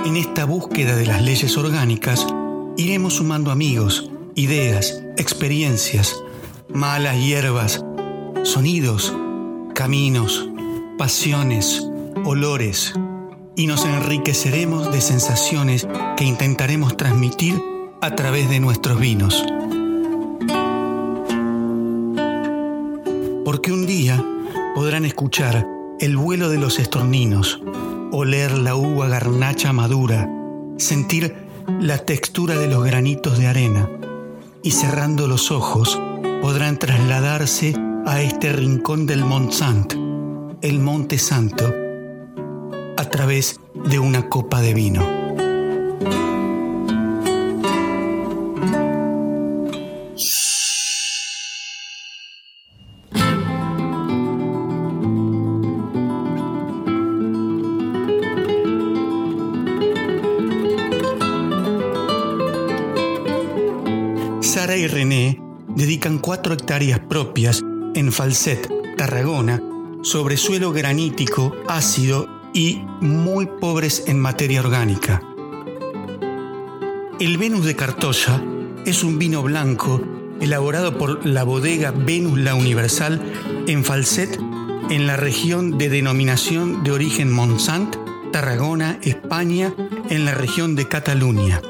en 0.05 0.15
esta 0.15 0.45
búsqueda 0.45 0.95
de 0.95 1.05
las 1.05 1.21
leyes 1.21 1.57
orgánicas, 1.57 2.25
iremos 2.77 3.15
sumando 3.15 3.51
amigos, 3.51 4.11
ideas, 4.35 5.03
experiencias, 5.17 6.15
malas 6.69 7.17
hierbas, 7.17 7.83
sonidos, 8.43 9.15
caminos, 9.73 10.49
pasiones, 10.97 11.85
olores, 12.23 12.93
y 13.55 13.67
nos 13.67 13.83
enriqueceremos 13.83 14.91
de 14.91 15.01
sensaciones 15.01 15.87
que 16.15 16.23
intentaremos 16.23 16.95
transmitir 16.95 17.61
a 18.01 18.15
través 18.15 18.49
de 18.49 18.59
nuestros 18.59 18.99
vinos. 18.99 19.43
Un 23.71 23.85
día 23.85 24.25
podrán 24.73 25.05
escuchar 25.05 25.67
el 25.99 26.17
vuelo 26.17 26.49
de 26.49 26.57
los 26.57 26.79
estorninos, 26.79 27.61
oler 28.11 28.57
la 28.57 28.75
uva 28.75 29.07
garnacha 29.07 29.73
madura, 29.73 30.27
sentir 30.77 31.35
la 31.79 31.99
textura 31.99 32.55
de 32.57 32.65
los 32.65 32.83
granitos 32.83 33.37
de 33.37 33.45
arena 33.45 33.87
y 34.63 34.71
cerrando 34.71 35.27
los 35.27 35.51
ojos 35.51 36.01
podrán 36.41 36.79
trasladarse 36.79 37.75
a 38.07 38.23
este 38.23 38.51
rincón 38.53 39.05
del 39.05 39.23
Mont 39.23 39.53
el 40.61 40.79
Monte 40.79 41.19
Santo, 41.19 41.71
a 42.97 43.05
través 43.05 43.59
de 43.85 43.99
una 43.99 44.29
copa 44.29 44.61
de 44.61 44.73
vino. 44.73 45.01
Cuatro 66.21 66.53
hectáreas 66.53 66.99
propias 66.99 67.61
en 67.93 68.11
Falset, 68.11 68.71
Tarragona, 68.95 69.61
sobre 70.01 70.37
suelo 70.37 70.71
granítico, 70.71 71.53
ácido 71.67 72.27
y 72.53 72.81
muy 73.01 73.47
pobres 73.59 74.05
en 74.07 74.19
materia 74.19 74.61
orgánica. 74.61 75.21
El 77.19 77.37
Venus 77.37 77.65
de 77.65 77.75
Cartoya 77.75 78.41
es 78.85 79.03
un 79.03 79.19
vino 79.19 79.43
blanco 79.43 80.01
elaborado 80.39 80.97
por 80.97 81.25
la 81.25 81.43
bodega 81.43 81.91
Venus 81.91 82.39
la 82.39 82.55
Universal 82.55 83.21
en 83.67 83.83
Falset, 83.83 84.39
en 84.89 85.05
la 85.05 85.17
región 85.17 85.77
de 85.77 85.89
denominación 85.89 86.83
de 86.83 86.91
origen 86.91 87.29
Montsant, 87.29 87.95
Tarragona, 88.31 88.99
España, 89.03 89.73
en 90.09 90.23
la 90.23 90.33
región 90.33 90.75
de 90.75 90.87
Cataluña. 90.87 91.61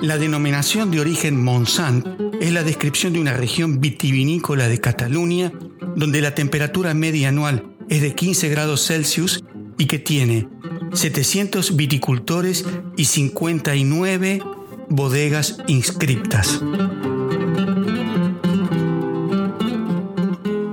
La 0.00 0.16
denominación 0.16 0.90
de 0.90 1.00
origen 1.00 1.42
Montsant 1.42 2.27
es 2.40 2.52
la 2.52 2.62
descripción 2.62 3.12
de 3.12 3.20
una 3.20 3.34
región 3.34 3.80
vitivinícola 3.80 4.68
de 4.68 4.80
Cataluña 4.80 5.52
donde 5.96 6.20
la 6.20 6.34
temperatura 6.34 6.94
media 6.94 7.28
anual 7.28 7.64
es 7.88 8.02
de 8.02 8.14
15 8.14 8.48
grados 8.48 8.86
Celsius 8.86 9.44
y 9.78 9.86
que 9.86 9.98
tiene 9.98 10.48
700 10.92 11.76
viticultores 11.76 12.64
y 12.96 13.06
59 13.06 14.42
bodegas 14.88 15.58
inscriptas. 15.66 16.60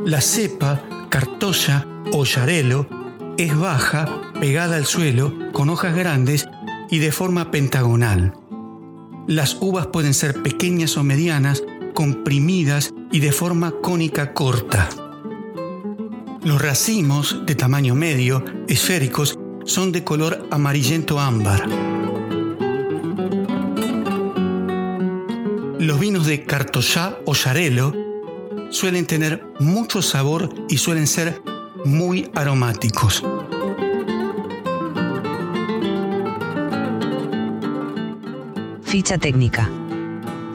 La 0.06 0.21
cepa 0.21 0.84
Cartoya 1.10 1.88
o 2.12 2.23
Yarelo 2.25 2.88
es 3.38 3.58
baja, 3.58 4.32
pegada 4.39 4.75
al 4.75 4.86
suelo, 4.86 5.34
con 5.51 5.69
hojas 5.69 5.95
grandes 5.95 6.47
y 6.89 6.99
de 6.99 7.12
forma 7.12 7.51
pentagonal. 7.51 8.34
Las 9.27 9.57
uvas 9.59 9.88
pueden 9.88 10.13
ser 10.13 10.43
pequeñas 10.43 10.97
o 10.97 11.03
medianas, 11.03 11.63
comprimidas 11.95 12.93
y 13.11 13.21
de 13.21 13.31
forma 13.31 13.71
cónica 13.81 14.33
corta. 14.33 14.88
Los 16.43 16.61
racimos, 16.61 17.43
de 17.47 17.55
tamaño 17.55 17.95
medio, 17.95 18.45
esféricos, 18.67 19.39
son 19.63 19.91
de 19.91 20.03
color 20.03 20.47
amarillento 20.51 21.19
ámbar. 21.19 21.67
Los 25.79 25.99
vinos 25.99 26.27
de 26.27 26.43
Cartoyá 26.43 27.17
o 27.25 27.33
Yarelo 27.33 27.93
suelen 28.69 29.07
tener 29.07 29.43
mucho 29.59 30.03
sabor 30.03 30.53
y 30.69 30.77
suelen 30.77 31.07
ser 31.07 31.41
muy 31.83 32.29
aromáticos. 32.35 33.23
Ficha 38.85 39.17
técnica. 39.17 39.67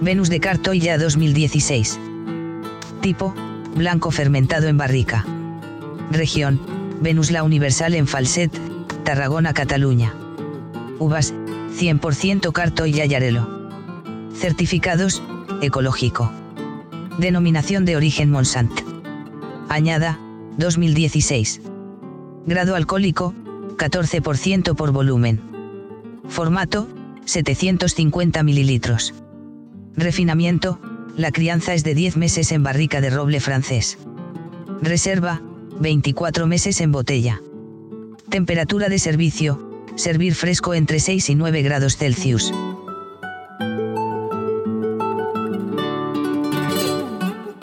Venus 0.00 0.30
de 0.30 0.38
Cartoya 0.38 0.96
2016. 0.98 1.98
Tipo, 3.02 3.34
blanco 3.74 4.12
fermentado 4.12 4.68
en 4.68 4.78
barrica. 4.78 5.26
Región, 6.12 6.60
Venus 7.00 7.32
la 7.32 7.42
Universal 7.42 7.94
en 7.94 8.06
Falset, 8.06 8.52
Tarragona, 9.04 9.52
Cataluña. 9.52 10.14
Uvas, 11.00 11.34
100% 11.76 12.52
Cartoya 12.52 13.04
Yarelo. 13.04 13.48
Certificados, 14.32 15.22
ecológico. 15.60 16.32
Denominación 17.18 17.84
de 17.84 17.96
origen 17.96 18.30
Monsant. 18.30 18.72
Añada, 19.68 20.20
2016. 20.56 21.62
Grado 22.46 22.76
alcohólico, 22.76 23.34
14% 23.76 24.76
por 24.76 24.92
volumen. 24.92 25.40
Formato, 26.28 26.88
750 27.24 28.42
mililitros. 28.42 29.14
Refinamiento, 29.94 30.80
la 31.16 31.33
crianza 31.33 31.74
es 31.74 31.85
de 31.85 31.94
10 31.94 32.16
meses 32.16 32.52
en 32.52 32.62
barrica 32.62 33.00
de 33.00 33.11
roble 33.11 33.40
francés. 33.40 33.98
Reserva, 34.80 35.42
24 35.80 36.46
meses 36.46 36.80
en 36.80 36.92
botella. 36.92 37.40
Temperatura 38.28 38.88
de 38.88 38.98
servicio, 38.98 39.85
servir 39.96 40.35
fresco 40.35 40.74
entre 40.74 41.00
6 41.00 41.30
y 41.30 41.35
9 41.35 41.62
grados 41.62 41.96
Celsius. 41.96 42.52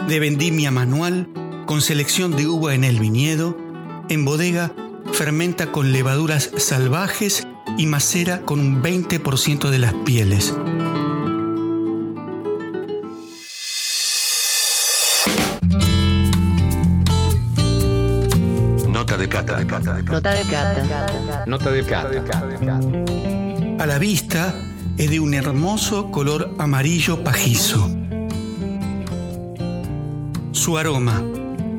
De 0.08 0.20
vendimia 0.20 0.72
manual, 0.72 1.28
con 1.66 1.82
selección 1.82 2.36
de 2.36 2.48
uva 2.48 2.76
en 2.76 2.84
el 2.84 3.00
viñedo, 3.00 3.58
en 4.10 4.24
bodega, 4.24 4.74
fermenta 5.12 5.72
con 5.72 5.92
levaduras 5.92 6.52
salvajes 6.58 7.47
y 7.78 7.86
macera 7.86 8.42
con 8.42 8.60
un 8.60 8.82
20% 8.82 9.70
de 9.70 9.80
las 9.80 9.94
pieles. 9.94 10.54
Nota 18.90 19.18
de 19.18 19.30
cata. 19.30 19.64
Nota 19.64 19.96
de 19.96 20.44
cata. 20.44 21.46
Nota 21.46 21.72
de 21.72 21.84
cata. 21.84 22.80
A 23.80 23.86
la 23.86 24.00
vista 24.00 24.56
es 24.98 25.10
de 25.12 25.20
un 25.20 25.34
hermoso 25.36 26.10
color 26.10 26.56
amarillo 26.58 27.24
pajizo. 27.24 27.90
Su 30.52 30.78
aroma, 30.78 31.24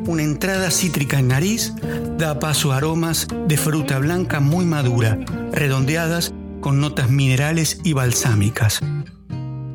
una 0.09 0.23
entrada 0.23 0.71
cítrica 0.71 1.19
en 1.19 1.29
nariz, 1.29 1.75
da 2.17 2.39
paso 2.39 2.73
a 2.73 2.79
aromas 2.79 3.29
de 3.47 3.59
fruta 3.59 3.99
blanca 3.99 4.41
muy 4.41 4.65
madura, 4.65 5.19
redondeadas 5.53 6.33
con 6.61 6.81
notas 6.81 7.11
minerales 7.11 7.79
y 7.85 7.93
balsámicas. 7.93 8.81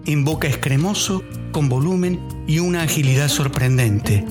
En 0.05 0.25
boca 0.25 0.47
es 0.47 0.57
cremoso, 0.57 1.23
con 1.51 1.69
volumen 1.69 2.19
y 2.47 2.57
una 2.57 2.81
agilidad 2.81 3.27
sorprendente. 3.27 4.25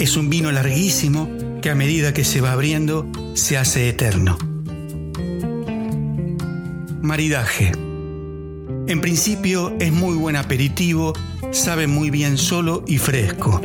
Es 0.00 0.16
un 0.16 0.28
vino 0.28 0.50
larguísimo 0.50 1.28
que 1.62 1.70
a 1.70 1.76
medida 1.76 2.12
que 2.12 2.24
se 2.24 2.40
va 2.40 2.50
abriendo 2.50 3.06
se 3.34 3.56
hace 3.56 3.88
eterno. 3.88 4.36
Maridaje. 7.00 7.70
En 8.88 9.00
principio 9.00 9.72
es 9.78 9.92
muy 9.92 10.16
buen 10.16 10.34
aperitivo, 10.34 11.12
sabe 11.54 11.86
muy 11.86 12.10
bien 12.10 12.36
solo 12.36 12.84
y 12.86 12.98
fresco. 12.98 13.60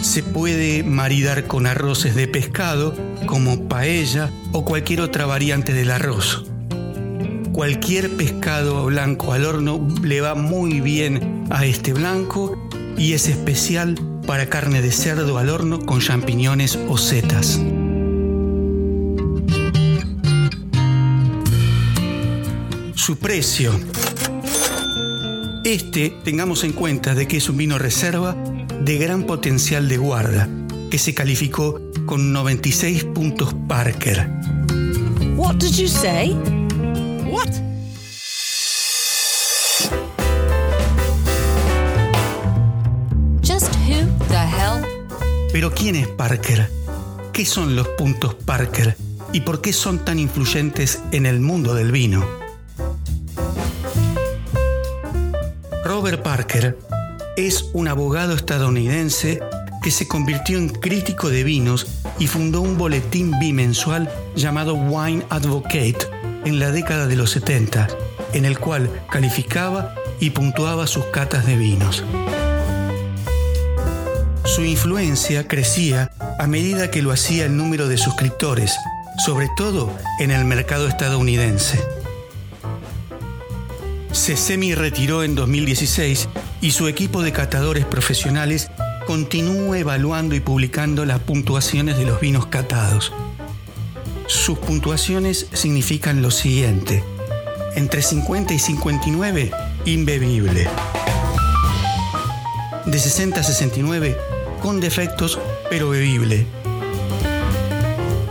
Se 0.00 0.22
puede 0.22 0.82
maridar 0.84 1.46
con 1.46 1.66
arroces 1.66 2.14
de 2.14 2.28
pescado 2.28 2.94
como 3.26 3.68
paella 3.68 4.30
o 4.52 4.64
cualquier 4.64 5.00
otra 5.00 5.26
variante 5.26 5.72
del 5.72 5.90
arroz. 5.90 6.46
Cualquier 7.52 8.16
pescado 8.16 8.86
blanco 8.86 9.32
al 9.32 9.44
horno 9.44 9.86
le 10.02 10.20
va 10.20 10.34
muy 10.34 10.80
bien 10.80 11.44
a 11.50 11.66
este 11.66 11.92
blanco 11.92 12.56
y 12.96 13.12
es 13.12 13.28
especial 13.28 13.96
para 14.26 14.46
carne 14.46 14.80
de 14.80 14.92
cerdo 14.92 15.36
al 15.36 15.50
horno 15.50 15.84
con 15.84 16.00
champiñones 16.00 16.78
o 16.88 16.96
setas. 16.96 17.60
Su 22.94 23.16
precio. 23.18 23.72
Este 25.64 26.08
tengamos 26.24 26.64
en 26.64 26.72
cuenta 26.72 27.14
de 27.14 27.28
que 27.28 27.36
es 27.36 27.50
un 27.50 27.58
vino 27.58 27.78
reserva 27.78 28.34
de 28.80 28.96
gran 28.96 29.24
potencial 29.24 29.90
de 29.90 29.98
guarda, 29.98 30.48
que 30.90 30.96
se 30.96 31.12
calificó 31.12 31.78
con 32.06 32.32
96 32.32 33.04
puntos 33.04 33.54
Parker. 33.68 34.26
What 35.36 35.56
did 35.56 35.72
you 35.72 35.86
say? 35.86 36.32
What? 37.30 37.50
Just 43.42 43.74
who 43.86 44.06
the 44.28 44.38
hell? 44.38 44.82
Pero 45.52 45.70
¿quién 45.74 45.94
es 45.96 46.08
Parker? 46.08 46.70
¿Qué 47.34 47.44
son 47.44 47.76
los 47.76 47.86
puntos 47.98 48.34
Parker? 48.34 48.96
¿Y 49.34 49.42
por 49.42 49.60
qué 49.60 49.74
son 49.74 49.98
tan 50.06 50.18
influyentes 50.18 51.02
en 51.12 51.26
el 51.26 51.40
mundo 51.40 51.74
del 51.74 51.92
vino? 51.92 52.39
Robert 56.00 56.22
Parker 56.22 56.78
es 57.36 57.66
un 57.74 57.86
abogado 57.86 58.34
estadounidense 58.34 59.38
que 59.82 59.90
se 59.90 60.08
convirtió 60.08 60.56
en 60.56 60.70
crítico 60.70 61.28
de 61.28 61.44
vinos 61.44 61.88
y 62.18 62.26
fundó 62.26 62.62
un 62.62 62.78
boletín 62.78 63.38
bimensual 63.38 64.10
llamado 64.34 64.72
Wine 64.76 65.26
Advocate 65.28 65.98
en 66.46 66.58
la 66.58 66.70
década 66.70 67.06
de 67.06 67.16
los 67.16 67.32
70, 67.32 67.86
en 68.32 68.46
el 68.46 68.58
cual 68.58 68.90
calificaba 69.10 69.94
y 70.20 70.30
puntuaba 70.30 70.86
sus 70.86 71.04
catas 71.04 71.44
de 71.44 71.56
vinos. 71.56 72.02
Su 74.46 74.64
influencia 74.64 75.46
crecía 75.46 76.12
a 76.38 76.46
medida 76.46 76.90
que 76.90 77.02
lo 77.02 77.12
hacía 77.12 77.44
el 77.44 77.58
número 77.58 77.88
de 77.88 77.98
suscriptores, 77.98 78.74
sobre 79.18 79.50
todo 79.54 79.94
en 80.18 80.30
el 80.30 80.46
mercado 80.46 80.88
estadounidense. 80.88 81.99
Se 84.12 84.36
semi-retiró 84.36 85.22
en 85.22 85.34
2016 85.34 86.28
y 86.60 86.72
su 86.72 86.88
equipo 86.88 87.22
de 87.22 87.32
catadores 87.32 87.84
profesionales 87.84 88.70
continúa 89.06 89.78
evaluando 89.78 90.34
y 90.34 90.40
publicando 90.40 91.04
las 91.04 91.20
puntuaciones 91.20 91.96
de 91.96 92.06
los 92.06 92.20
vinos 92.20 92.46
catados. 92.46 93.12
Sus 94.26 94.58
puntuaciones 94.58 95.46
significan 95.52 96.22
lo 96.22 96.30
siguiente. 96.30 97.04
Entre 97.76 98.02
50 98.02 98.52
y 98.52 98.58
59, 98.58 99.50
imbebible. 99.84 100.68
De 102.86 102.98
60 102.98 103.40
a 103.40 103.42
69, 103.42 104.16
con 104.60 104.80
defectos, 104.80 105.38
pero 105.68 105.90
bebible. 105.90 106.46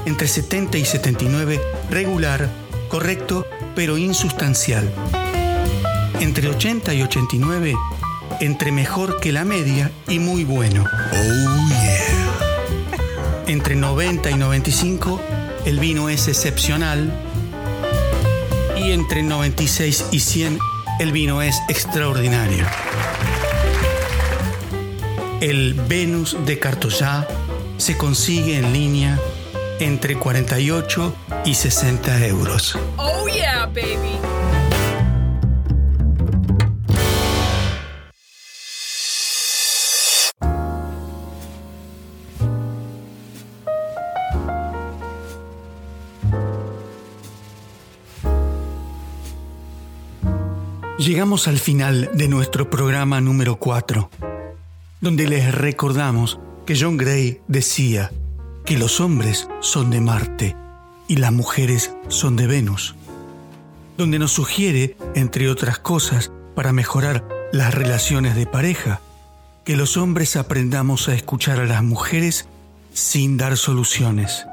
Entre 0.06 0.28
70 0.28 0.78
y 0.78 0.86
79, 0.86 1.62
regular, 1.90 2.50
correcto, 2.90 3.46
pero 3.76 3.98
insustancial. 3.98 4.92
Entre 6.20 6.50
80 6.50 6.94
y 6.94 7.02
89, 7.02 7.76
entre 8.42 8.72
mejor 8.72 9.20
que 9.20 9.32
la 9.32 9.46
media 9.46 9.92
y 10.08 10.20
muy 10.20 10.44
bueno. 10.44 10.84
Oh 10.84 11.70
yeah. 11.70 12.10
Entre 13.48 13.76
90 13.76 14.30
y 14.30 14.36
95, 14.36 15.22
el 15.66 15.80
vino 15.80 16.10
es 16.10 16.28
excepcional. 16.28 17.12
Y 18.78 18.92
entre 18.92 19.24
96 19.24 20.06
y 20.12 20.20
100, 20.20 20.60
el 21.00 21.12
vino 21.12 21.42
es 21.42 21.60
extraordinario. 21.70 22.66
El 25.40 25.74
Venus 25.74 26.36
de 26.46 26.60
Cartoyá 26.60 27.28
se 27.78 27.96
consigue 27.96 28.58
en 28.58 28.74
línea 28.74 29.18
entre 29.80 30.18
48 30.18 31.16
y 31.46 31.56
60 31.56 32.26
euros. 32.28 32.78
Oh 32.98 33.28
yeah, 33.30 33.66
baby. 33.68 34.29
Llegamos 51.10 51.48
al 51.48 51.58
final 51.58 52.12
de 52.14 52.28
nuestro 52.28 52.70
programa 52.70 53.20
número 53.20 53.56
4, 53.56 54.12
donde 55.02 55.28
les 55.28 55.52
recordamos 55.56 56.40
que 56.68 56.80
John 56.80 56.98
Gray 56.98 57.42
decía 57.48 58.12
que 58.64 58.78
los 58.78 59.00
hombres 59.00 59.48
son 59.60 59.90
de 59.90 60.02
Marte 60.02 60.56
y 61.08 61.16
las 61.16 61.32
mujeres 61.32 61.96
son 62.10 62.36
de 62.36 62.46
Venus, 62.46 62.94
donde 63.98 64.20
nos 64.20 64.34
sugiere, 64.34 64.98
entre 65.16 65.50
otras 65.50 65.80
cosas, 65.80 66.32
para 66.54 66.74
mejorar 66.74 67.28
las 67.52 67.74
relaciones 67.74 68.36
de 68.36 68.46
pareja, 68.46 69.02
que 69.66 69.76
los 69.76 69.98
hombres 69.98 70.36
aprendamos 70.36 71.10
a 71.10 71.16
escuchar 71.16 71.60
a 71.60 71.66
las 71.66 71.82
mujeres 71.82 72.46
sin 72.94 73.36
dar 73.36 73.58
soluciones. 73.58 74.46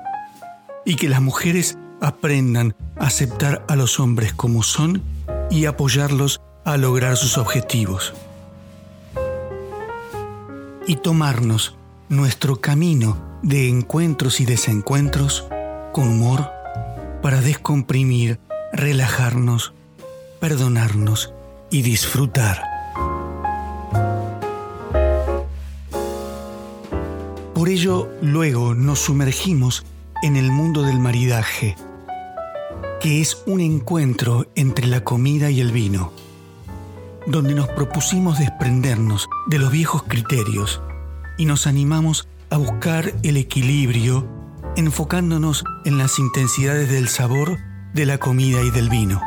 Y 0.87 0.97
que 0.97 1.11
las 1.11 1.21
mujeres 1.21 1.77
aprendan 2.01 2.75
a 2.99 3.09
aceptar 3.09 3.63
a 3.69 3.77
los 3.77 4.01
hombres 4.01 4.33
como 4.33 4.63
son 4.63 5.03
y 5.51 5.67
apoyarlos 5.67 6.41
a 6.67 6.77
lograr 6.77 7.17
sus 7.17 7.39
objetivos. 7.39 8.13
Y 10.89 10.97
tomarnos 10.97 11.77
nuestro 12.09 12.61
camino 12.61 13.39
de 13.43 13.69
encuentros 13.69 14.41
y 14.41 14.47
desencuentros 14.47 15.47
con 15.93 16.09
humor 16.09 16.51
para 17.23 17.41
descomprimir, 17.41 18.41
relajarnos, 18.73 19.75
perdonarnos 20.41 21.33
y 21.71 21.83
disfrutar. 21.83 22.65
Por 27.55 27.69
ello, 27.69 28.11
luego 28.21 28.75
nos 28.75 28.99
sumergimos 28.99 29.87
en 30.21 30.35
el 30.35 30.51
mundo 30.51 30.83
del 30.83 30.99
maridaje, 30.99 31.77
que 33.01 33.21
es 33.21 33.45
un 33.47 33.61
encuentro 33.61 34.49
entre 34.57 34.89
la 34.89 35.05
comida 35.05 35.49
y 35.49 35.61
el 35.61 35.71
vino, 35.71 36.13
donde 37.27 37.55
nos 37.55 37.69
propusimos 37.69 38.39
desprendernos 38.39 39.29
de 39.47 39.59
los 39.59 39.71
viejos 39.71 40.05
criterios 40.05 40.81
y 41.39 41.45
nos 41.45 41.67
animamos 41.67 42.29
a 42.51 42.57
buscar 42.57 43.13
el 43.23 43.37
equilibrio 43.37 44.27
enfocándonos 44.77 45.65
en 45.85 45.99
las 45.99 46.19
intensidades 46.19 46.91
del 46.91 47.09
sabor 47.09 47.59
de 47.95 48.07
la 48.07 48.19
comida 48.19 48.63
y 48.63 48.71
del 48.71 48.89
vino. 48.89 49.21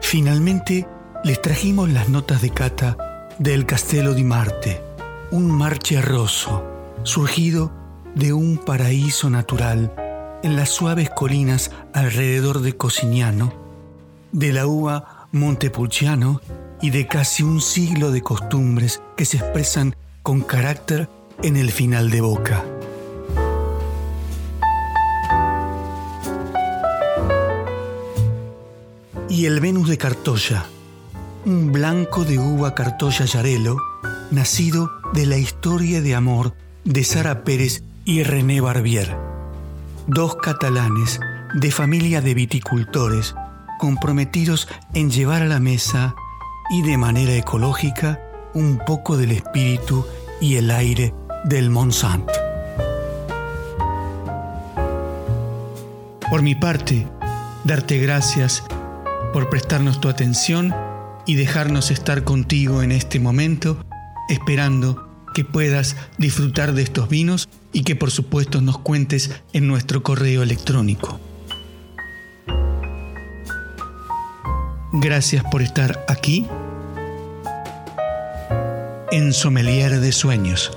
Finalmente, 0.00 0.86
les 1.24 1.40
trajimos 1.40 1.88
las 1.90 2.08
notas 2.08 2.42
de 2.42 2.50
cata 2.50 2.96
del 3.38 3.64
Castello 3.64 4.12
di 4.12 4.24
Marte, 4.24 4.82
un 5.30 5.50
marche 5.50 6.02
rosso 6.02 6.62
surgido 7.02 7.72
de 8.14 8.32
un 8.32 8.58
paraíso 8.58 9.30
natural 9.30 9.94
en 10.42 10.56
las 10.56 10.70
suaves 10.70 11.10
colinas 11.10 11.70
alrededor 11.92 12.60
de 12.60 12.76
Cosignano, 12.76 13.52
de 14.32 14.52
la 14.52 14.66
uva 14.66 15.28
Montepulciano 15.32 16.40
y 16.80 16.90
de 16.90 17.06
casi 17.06 17.42
un 17.42 17.60
siglo 17.60 18.10
de 18.10 18.22
costumbres 18.22 19.00
que 19.16 19.24
se 19.24 19.38
expresan 19.38 19.96
con 20.22 20.40
carácter 20.40 21.08
en 21.42 21.56
el 21.56 21.70
final 21.70 22.10
de 22.10 22.20
boca. 22.20 22.64
Y 29.28 29.46
el 29.46 29.60
Venus 29.60 29.88
de 29.88 29.96
Cartoya, 29.96 30.66
un 31.46 31.72
blanco 31.72 32.24
de 32.24 32.38
uva 32.38 32.74
Cartoya 32.74 33.24
Yarelo, 33.24 33.78
nacido 34.30 34.90
de 35.14 35.26
la 35.26 35.38
historia 35.38 36.00
de 36.02 36.14
amor 36.14 36.54
de 36.84 37.04
Sara 37.04 37.44
Pérez 37.44 37.82
y 38.04 38.22
René 38.22 38.60
Barbier, 38.60 39.16
dos 40.06 40.36
catalanes 40.36 41.20
de 41.54 41.70
familia 41.70 42.20
de 42.20 42.34
viticultores 42.34 43.34
comprometidos 43.78 44.68
en 44.94 45.10
llevar 45.10 45.42
a 45.42 45.46
la 45.46 45.60
mesa 45.60 46.14
y 46.70 46.82
de 46.82 46.96
manera 46.96 47.34
ecológica 47.34 48.20
un 48.54 48.80
poco 48.86 49.16
del 49.16 49.32
espíritu 49.32 50.06
y 50.40 50.56
el 50.56 50.70
aire 50.70 51.14
del 51.44 51.70
Monsant. 51.70 52.28
Por 56.30 56.42
mi 56.42 56.54
parte, 56.54 57.06
darte 57.64 57.98
gracias 57.98 58.64
por 59.32 59.50
prestarnos 59.50 60.00
tu 60.00 60.08
atención 60.08 60.74
y 61.26 61.34
dejarnos 61.34 61.90
estar 61.90 62.24
contigo 62.24 62.82
en 62.82 62.92
este 62.92 63.20
momento, 63.20 63.84
esperando 64.28 65.08
que 65.34 65.44
puedas 65.44 65.96
disfrutar 66.18 66.72
de 66.72 66.82
estos 66.82 67.08
vinos 67.08 67.48
y 67.72 67.82
que 67.84 67.96
por 67.96 68.10
supuesto 68.10 68.60
nos 68.60 68.78
cuentes 68.78 69.30
en 69.52 69.66
nuestro 69.66 70.02
correo 70.02 70.42
electrónico. 70.42 71.20
Gracias 74.92 75.42
por 75.50 75.62
estar 75.62 76.04
aquí 76.06 76.46
en 79.10 79.32
Sommelier 79.32 80.00
de 80.00 80.12
Sueños. 80.12 80.70